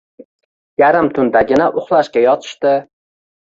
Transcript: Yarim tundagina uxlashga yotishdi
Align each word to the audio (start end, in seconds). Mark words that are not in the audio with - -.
Yarim 0.83 1.09
tundagina 1.19 1.69
uxlashga 1.83 2.25
yotishdi 2.27 2.75